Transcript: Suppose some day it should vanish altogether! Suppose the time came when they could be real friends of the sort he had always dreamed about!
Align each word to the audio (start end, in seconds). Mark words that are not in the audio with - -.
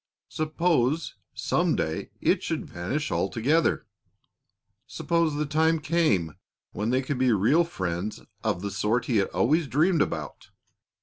Suppose 0.29 1.13
some 1.35 1.75
day 1.75 2.09
it 2.21 2.41
should 2.41 2.65
vanish 2.65 3.11
altogether! 3.11 3.85
Suppose 4.87 5.35
the 5.35 5.45
time 5.45 5.77
came 5.77 6.33
when 6.71 6.89
they 6.89 7.03
could 7.03 7.19
be 7.19 7.31
real 7.31 7.63
friends 7.63 8.19
of 8.43 8.63
the 8.63 8.71
sort 8.71 9.05
he 9.05 9.17
had 9.17 9.27
always 9.27 9.67
dreamed 9.67 10.01
about! 10.01 10.49